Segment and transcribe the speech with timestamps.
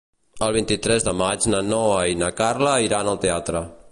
[0.45, 3.65] El vint-i-tres de maig na Noa i na Carla iran al teatre.